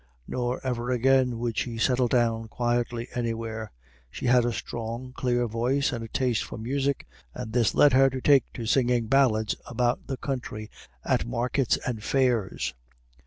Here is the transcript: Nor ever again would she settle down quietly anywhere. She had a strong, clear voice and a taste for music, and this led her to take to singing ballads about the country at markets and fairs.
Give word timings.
Nor 0.27 0.65
ever 0.65 0.89
again 0.89 1.37
would 1.37 1.59
she 1.59 1.77
settle 1.77 2.07
down 2.07 2.47
quietly 2.47 3.07
anywhere. 3.13 3.71
She 4.09 4.25
had 4.25 4.45
a 4.45 4.51
strong, 4.51 5.13
clear 5.15 5.45
voice 5.45 5.93
and 5.93 6.03
a 6.03 6.07
taste 6.07 6.43
for 6.43 6.57
music, 6.57 7.05
and 7.35 7.53
this 7.53 7.75
led 7.75 7.93
her 7.93 8.09
to 8.09 8.19
take 8.19 8.51
to 8.53 8.65
singing 8.65 9.05
ballads 9.05 9.55
about 9.67 10.07
the 10.07 10.17
country 10.17 10.71
at 11.05 11.27
markets 11.27 11.77
and 11.85 12.03
fairs. 12.03 12.73